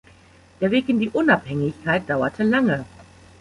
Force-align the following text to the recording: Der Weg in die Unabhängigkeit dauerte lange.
Der 0.59 0.71
Weg 0.71 0.89
in 0.89 0.99
die 0.99 1.11
Unabhängigkeit 1.11 2.09
dauerte 2.09 2.41
lange. 2.41 2.85